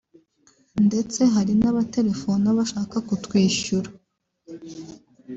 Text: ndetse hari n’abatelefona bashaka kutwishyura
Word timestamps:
ndetse 0.87 1.19
hari 1.33 1.53
n’abatelefona 1.61 2.47
bashaka 2.57 2.97
kutwishyura 3.07 3.89